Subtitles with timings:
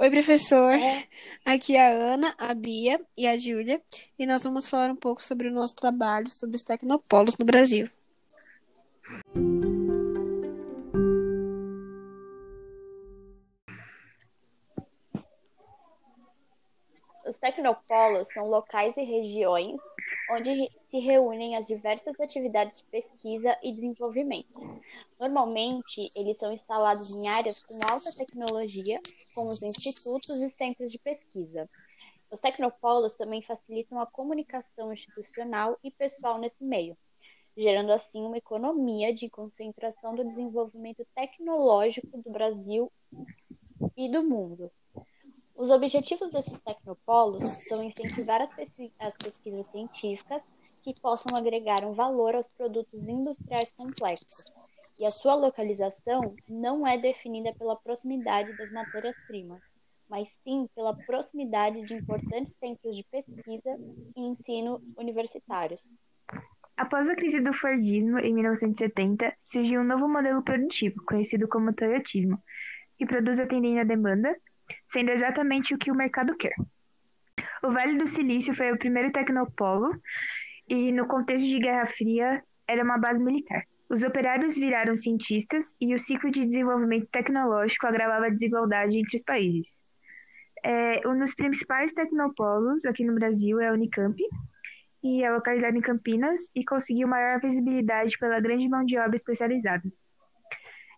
[0.00, 0.74] Oi, professor.
[1.44, 3.82] Aqui é a Ana, a Bia e a Júlia,
[4.16, 7.90] e nós vamos falar um pouco sobre o nosso trabalho sobre os tecnopolos no Brasil.
[17.26, 19.80] Os tecnopolos são locais e regiões
[20.30, 24.60] onde se reúnem as diversas atividades de pesquisa e desenvolvimento.
[25.18, 29.00] Normalmente, eles são instalados em áreas com alta tecnologia,
[29.34, 31.68] como os institutos e centros de pesquisa.
[32.30, 36.96] Os tecnopolos também facilitam a comunicação institucional e pessoal nesse meio,
[37.56, 42.92] gerando assim uma economia de concentração do desenvolvimento tecnológico do Brasil
[43.96, 44.70] e do mundo.
[45.58, 50.46] Os objetivos desses tecnopolos são incentivar as, pesqui as pesquisas científicas
[50.84, 54.54] que possam agregar um valor aos produtos industriais complexos,
[55.00, 59.60] e a sua localização não é definida pela proximidade das matérias-primas,
[60.08, 63.76] mas sim pela proximidade de importantes centros de pesquisa
[64.16, 65.92] e ensino universitários.
[66.76, 72.40] Após a crise do Fordismo, em 1970, surgiu um novo modelo produtivo, conhecido como Toyotismo,
[72.96, 74.36] que produz atendendo à demanda,
[74.88, 76.54] sendo exatamente o que o mercado quer.
[77.62, 79.90] O Vale do Silício foi o primeiro tecnopolo
[80.68, 83.64] e, no contexto de Guerra Fria, era uma base militar.
[83.88, 89.22] Os operários viraram cientistas e o ciclo de desenvolvimento tecnológico agravava a desigualdade entre os
[89.22, 89.82] países.
[90.64, 94.20] É, um dos principais tecnopolos aqui no Brasil é a Unicamp,
[95.02, 99.82] e é localizado em Campinas e conseguiu maior visibilidade pela grande mão de obra especializada.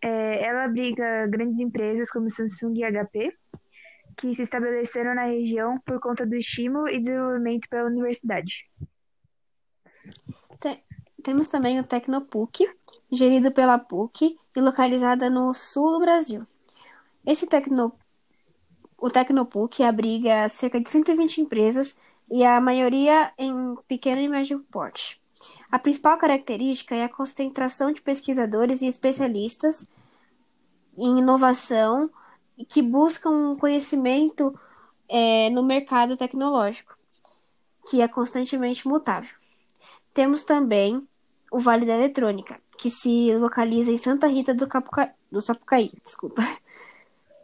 [0.00, 3.32] É, ela abriga grandes empresas como Samsung e HP,
[4.16, 8.68] que se estabeleceram na região por conta do estímulo e desenvolvimento pela universidade.
[10.60, 10.82] Tem,
[11.22, 12.68] temos também o Tecnopuc,
[13.10, 16.46] gerido pela PUC e localizada no sul do Brasil.
[17.24, 17.92] Esse tecno,
[18.98, 21.96] o Tecnopuc abriga cerca de 120 empresas
[22.30, 25.20] e a maioria em pequeno e médio porte.
[25.70, 29.86] A principal característica é a concentração de pesquisadores e especialistas
[30.96, 32.10] em inovação
[32.64, 34.58] que buscam conhecimento
[35.08, 36.96] é, no mercado tecnológico,
[37.88, 39.34] que é constantemente mutável.
[40.14, 41.06] Temos também
[41.50, 45.14] o Vale da Eletrônica, que se localiza em Santa Rita do, Capuca...
[45.30, 46.42] do Sapucaí, desculpa.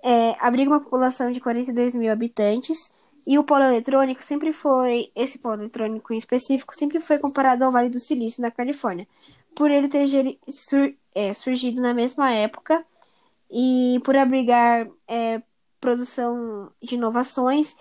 [0.00, 2.92] É, abriga uma população de 42 mil habitantes
[3.26, 7.72] e o polo eletrônico sempre foi, esse polo eletrônico em específico, sempre foi comparado ao
[7.72, 9.08] Vale do Silício, na Califórnia,
[9.54, 10.06] por ele ter
[10.48, 12.82] sur, é, surgido na mesma época
[13.50, 15.42] e por abrigar é,
[15.80, 17.76] produção de inovações,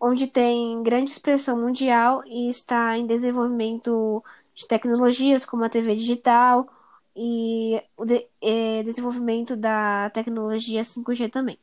[0.00, 4.22] onde tem grande expressão mundial e está em desenvolvimento
[4.54, 6.68] de tecnologias como a TV digital
[7.14, 11.58] e o de, é, desenvolvimento da tecnologia 5G também.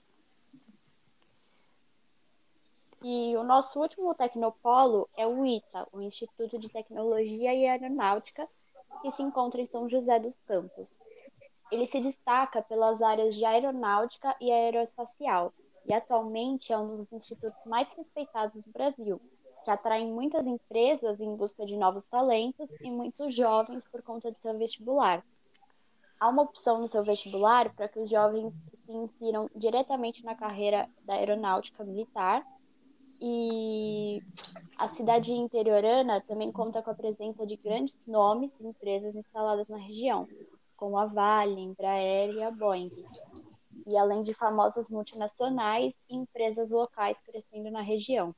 [3.08, 8.48] E o nosso último tecnopolo é o ITA, o Instituto de Tecnologia e Aeronáutica,
[9.02, 10.92] que se encontra em São José dos Campos.
[11.72, 15.54] Ele se destaca pelas áreas de aeronáutica e aeroespacial,
[15.86, 19.20] e atualmente é um dos institutos mais respeitados do Brasil,
[19.64, 24.38] que atraem muitas empresas em busca de novos talentos e muitos jovens por conta do
[24.40, 25.26] seu vestibular.
[26.20, 28.54] Há uma opção no seu vestibular para que os jovens
[28.86, 32.46] se insiram diretamente na carreira da aeronáutica militar
[33.20, 34.22] e
[34.78, 39.78] a cidade interiorana também conta com a presença de grandes nomes e empresas instaladas na
[39.78, 40.28] região,
[40.76, 42.92] como a Vale, Embraer e a Boeing.
[43.86, 48.36] E além de famosas multinacionais e empresas locais crescendo na região.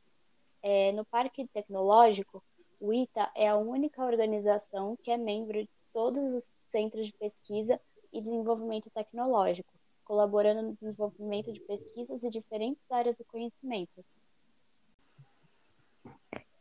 [0.61, 2.43] É, no Parque Tecnológico,
[2.79, 7.79] o ITA é a única organização que é membro de todos os centros de pesquisa
[8.11, 14.03] e desenvolvimento tecnológico, colaborando no desenvolvimento de pesquisas em diferentes áreas do conhecimento,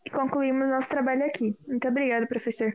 [0.06, 1.56] e concluímos nosso trabalho aqui.
[1.66, 2.72] Muito obrigada, professor.